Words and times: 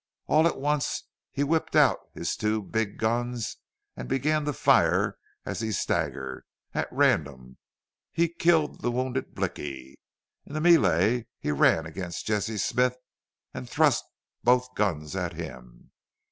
All 0.25 0.47
at 0.47 0.59
once 0.59 1.03
he 1.31 1.43
whipped 1.43 1.75
out 1.75 1.99
his 2.15 2.35
two 2.35 2.63
big 2.63 2.97
guns 2.97 3.57
and 3.95 4.09
began 4.09 4.45
to 4.45 4.53
fire 4.53 5.15
as 5.45 5.59
he 5.59 5.71
staggered 5.71 6.43
at 6.73 6.91
random. 6.91 7.59
He 8.11 8.27
killed 8.27 8.81
the 8.81 8.89
wounded 8.89 9.35
Blicky. 9.35 9.99
In 10.47 10.53
the 10.55 10.59
melee 10.59 11.27
he 11.37 11.51
ran 11.51 11.85
against 11.85 12.25
Jesse 12.25 12.57
Smith 12.57 12.95
and 13.53 13.69
thrust 13.69 14.03
both 14.43 14.73
guns 14.73 15.15
at 15.15 15.33
him. 15.33 15.91